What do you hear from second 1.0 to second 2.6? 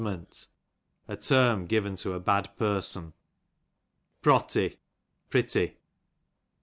a term given to a bad